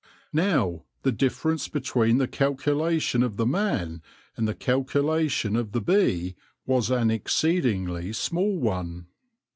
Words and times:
Now, 0.33 0.85
the 1.03 1.11
difference 1.11 1.67
between 1.67 2.17
the 2.17 2.27
calculation 2.27 3.21
of 3.21 3.37
the 3.37 3.45
man 3.45 4.01
and 4.35 4.47
the 4.47 4.55
calculation 4.55 5.55
of 5.55 5.73
the 5.73 5.79
bee 5.81 6.35
was 6.65 6.89
an 6.89 7.11
exceed 7.11 7.65
ingly 7.65 8.15
small 8.15 8.57
one. 8.57 9.05